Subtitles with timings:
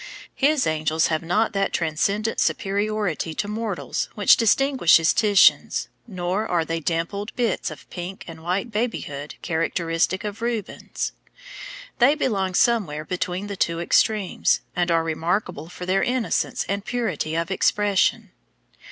[0.33, 6.79] His angels have not that transcendent superiority to mortals which distinguishes Titian's, nor are they
[6.79, 11.11] the dimpled bits of pink and white babyhood characteristic of Rubens.
[11.99, 17.35] They belong somewhere between the two extremes, and are remarkable for their innocence and purity
[17.35, 18.31] of expression.